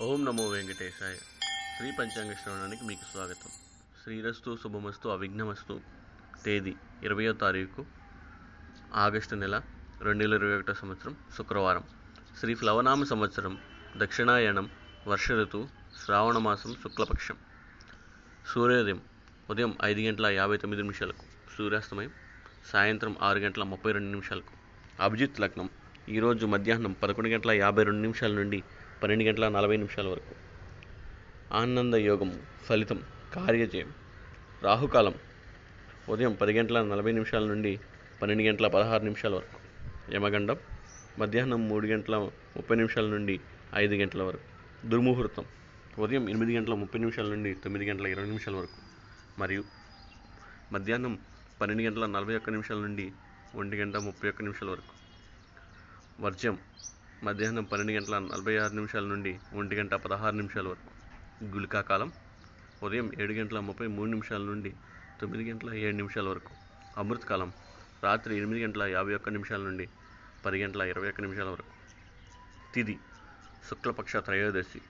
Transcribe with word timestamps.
ఓం 0.00 0.24
నమో 0.24 0.48
వెంకటేశాయ. 0.48 1.14
శ్రీ 1.76 1.92
పంచాంగ 1.98 2.32
శ్రవణానికి 2.32 2.84
మీకు 2.84 3.00
స్వాగతం. 3.12 3.50
శ్రీరస్తు 4.04 4.58
శుభమస్తు 4.62 5.08
అవిఘ్నమస్తు 5.08 5.80
తేదీ 6.44 6.74
ఇరవయో 7.02 7.32
తారీఖు 7.32 7.86
ఆగస్టు 8.94 9.34
నెల 9.34 9.62
రెండు 10.02 10.24
వేల 10.24 10.34
ఇరవై 10.34 10.54
ఒకటో 10.54 10.74
సంవత్సరం 10.74 11.16
శుక్రవారం. 11.38 11.84
శ్రీ 12.40 12.54
ప్లవనామ 12.54 13.04
సంవత్సరం 13.04 13.58
దక్షిణాయనం 13.96 14.70
వర్ష 15.06 15.32
ఋతువు 15.32 15.68
శ్రావణ 16.04 16.38
మాసం 16.38 16.74
శుక్లపక్షం. 16.82 17.36
సూర్యోదయం 18.54 19.02
ఉదయం 19.50 19.76
ఐదు 19.84 20.00
గంటల 20.00 20.26
యాభై 20.26 20.56
తొమ్మిది 20.56 20.82
నిమిషాలకు. 20.82 21.22
సూర్యాస్తమయం 21.58 22.10
సాయంత్రం 22.72 23.16
ఆరు 23.22 23.38
గంటల 23.38 23.62
ముప్పై 23.62 23.92
రెండు 23.92 24.08
నిమిషాలకు. 24.08 24.52
అభిజిత్ 25.02 25.40
లగ్నం 25.40 25.70
ఈరోజు 26.08 26.46
మధ్యాహ్నం 26.46 26.92
పదకొండు 26.92 27.28
గంటల 27.28 27.50
యాభై 27.50 27.82
రెండు 27.82 28.00
నిమిషాల 28.00 28.32
నుండి 28.32 28.62
పన్నెండు 29.02 29.24
గంటల 29.24 29.48
నలభై 29.48 29.76
నిమిషాల 29.76 30.08
వరకు. 30.08 30.34
ఆనంద 31.54 31.94
యోగం 31.94 32.42
ఫలితం 32.62 33.02
కార్యజయం. 33.34 33.94
రాహుకాలం 34.62 35.14
ఉదయం 36.08 36.32
పది 36.32 36.52
గంటల 36.52 36.82
నలభై 36.82 37.12
నిమిషాల 37.12 37.44
నుండి 37.44 37.80
పన్నెండు 38.22 38.42
గంటల 38.42 38.66
పదహారు 38.66 39.02
నిమిషాల 39.02 39.34
వరకు. 39.34 39.58
యమగండం 40.14 40.56
మధ్యాహ్నం 41.18 41.68
మూడు 41.68 41.86
గంటల 41.86 42.16
ముప్పై 42.56 42.76
నిమిషాల 42.76 43.04
నుండి 43.04 43.40
ఐదు 43.74 43.94
గంటల 43.94 44.22
వరకు. 44.22 44.44
దుర్ముహూర్తం 44.88 45.44
ఉదయం 45.98 46.28
ఎనిమిది 46.28 46.56
గంటల 46.56 46.74
ముప్పై 46.74 47.00
నిమిషాల 47.00 47.26
నుండి 47.26 47.54
తొమ్మిది 47.54 47.90
గంటల 47.90 48.06
ఇరవై 48.06 48.26
నిమిషాల 48.26 48.54
వరకు. 48.56 48.82
మరియు 49.38 49.64
మధ్యాహ్నం 50.72 51.18
పన్నెండు 51.60 51.82
గంటల 51.82 52.06
నలభై 52.06 52.36
ఒక్క 52.36 52.50
నిమిషాల 52.50 52.78
నుండి 52.78 53.12
ఒంటి 53.54 53.76
గంట 53.76 53.96
ముప్పై 53.96 54.28
ఒక్క 54.28 54.42
నిమిషాల 54.42 54.70
వరకు. 54.70 54.96
వర్జ్యం 56.22 56.58
మధ్యాహ్నం 57.24 57.64
పన్నెండు 57.64 57.92
గంటల 57.92 58.18
నలభై 58.18 58.56
ఆరు 58.56 58.74
నిమిషాల 58.74 59.04
నుండి 59.04 59.38
ఒంటి 59.52 59.76
గంట 59.76 59.94
పదహారు 59.94 60.36
నిమిషాల 60.36 60.68
వరకు. 60.68 60.90
గుళికా 61.44 61.80
కాలం 61.80 62.12
ఉదయం 62.82 63.10
ఏడు 63.20 63.32
గంటల 63.32 63.58
ముప్పై 63.58 63.86
మూడు 63.86 64.10
నిమిషాల 64.10 64.40
నుండి 64.40 64.74
తొమ్మిది 65.20 65.50
గంటల 65.50 65.74
ఏడు 65.74 65.96
నిమిషాల 65.96 66.28
వరకు. 66.28 66.50
అమృతకాలం 66.96 67.52
రాత్రి 68.04 68.36
ఎనిమిది 68.36 68.64
గంటల 68.64 68.82
యాభై 68.82 69.14
ఒక్క 69.14 69.28
నిమిషాల 69.28 69.60
నుండి 69.60 69.88
పది 70.44 70.62
గంటల 70.62 70.82
ఇరవై 70.82 71.08
ఒక్క 71.08 71.20
నిమిషాల 71.20 71.48
వరకు. 71.48 71.72
తిది 72.74 72.98
శుక్లపక్ష 73.70 74.16
త్రయోదశి 74.16 74.80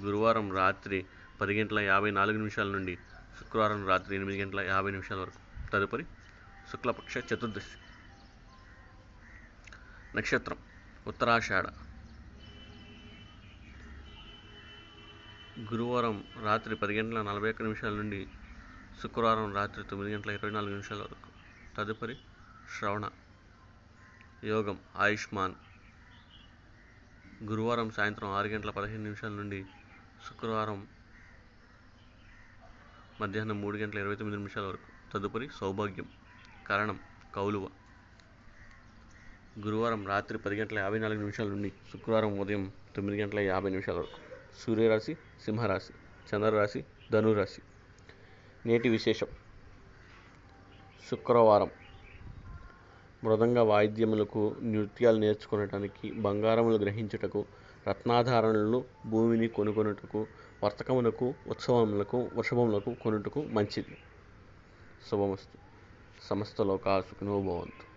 గురువారం 0.00 0.52
రాత్రి 0.52 1.06
పది 1.40 1.60
గంటల 1.60 1.78
యాభై 1.78 2.10
నాలుగు 2.10 2.36
నిమిషాల 2.36 2.66
నుండి 2.66 2.96
శుక్రవారం 3.38 3.86
రాత్రి 3.86 4.16
ఎనిమిది 4.16 4.40
గంటల 4.40 4.60
యాభై 4.60 4.90
నిమిషాల 4.90 5.18
వరకు. 5.18 5.70
తదుపరి 5.72 6.04
శుక్లపక్ష 6.72 7.18
చతుర్దశి. 7.18 7.76
నక్షత్రం 10.16 10.56
ఉత్తరాషాఢ. 11.06 11.66
గురువారం 15.60 16.24
రాత్రి 16.42 16.76
పది 16.76 16.98
గంటల 16.98 17.22
నలభై 17.22 17.50
ఒక్క 17.50 17.62
నిమిషాల 17.62 17.92
నుండి 17.92 18.28
శుక్రవారం 19.02 19.54
రాత్రి 19.54 19.84
తొమ్మిది 19.84 20.14
గంటల 20.14 20.30
ఇరవై 20.30 20.50
నాలుగు 20.50 20.70
నిమిషాల 20.70 20.98
వరకు. 20.98 21.30
తదుపరి 21.76 22.16
శ్రవణ 22.78 23.10
యోగం 24.44 24.78
ఆయుష్మాన్. 24.96 25.54
గురువారం 27.42 27.90
సాయంత్రం 27.90 28.28
ఆరు 28.28 28.48
గంటల 28.48 28.70
పదిహేను 28.70 29.02
నిమిషాల 29.02 29.30
నుండి 29.30 29.64
శుక్రవారం 30.28 30.86
మధ్యాహ్నం 33.20 33.60
మూడు 33.60 33.76
గంటల 33.76 33.98
ఇరవై 33.98 34.14
తొమ్మిది 34.14 34.36
నిమిషాల 34.36 34.64
వరకు. 34.64 35.12
తదుపరి 35.12 35.48
సౌభాగ్యం 35.60 36.08
కారణం 36.66 37.00
కౌలువ. 37.34 37.70
గురువారం 39.58 40.06
రాత్రి 40.06 40.38
పది 40.38 40.56
గంటల 40.56 40.78
యాభై 40.78 40.98
నాలుగు 40.98 41.18
నిమిషాల 41.18 41.46
నుండి 41.46 41.72
శుక్రవారం 41.92 42.38
ఉదయం 42.38 42.72
తొమ్మిది 42.96 43.22
గంటల 43.22 43.38
యాభై 43.38 43.70
నిమిషాల 43.70 43.94
వరకు 43.94 44.18
సూర్యరాశి 44.58 45.14
సింహరాశి 45.14 45.92
చంద్రరాశి 46.34 46.84
ధనురాశి. 47.12 47.62
నేటి 48.66 48.88
విశేషం. 48.88 49.26
శుక్రవారం. 51.10 51.70
మృదంగ 53.24 53.58
వాయిద్యములకు 53.58 54.56
నృత్యాలు 54.62 55.18
నేర్చుకునటానికి 55.18 56.12
బంగారములు 56.12 56.76
గ్రహించుటకు 56.76 57.44
రత్నాధారణలు 57.88 58.84
భూమిని 59.06 59.48
కొనుగొనుటకు 59.48 60.26
వర్తకములకు 60.64 61.34
ఉత్సవములకు 61.46 62.30
వృషభములకు 62.34 62.94
కొనుటకు 62.94 63.42
మంచిది. 63.42 63.96
శుభమస్తు. 65.10 65.58
సమస్త 66.22 66.62
లోకా 66.62 67.00
సుఖినో 67.00 67.42
భవంతు. 67.42 67.93